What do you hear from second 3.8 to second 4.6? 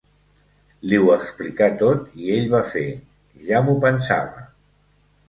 pensava!"